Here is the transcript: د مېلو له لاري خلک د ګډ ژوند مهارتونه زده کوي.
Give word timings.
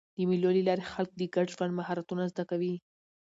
د 0.15 0.17
مېلو 0.29 0.49
له 0.55 0.61
لاري 0.67 0.83
خلک 0.93 1.11
د 1.15 1.21
ګډ 1.35 1.47
ژوند 1.55 1.71
مهارتونه 1.79 2.23
زده 2.31 2.43
کوي. 2.49 2.75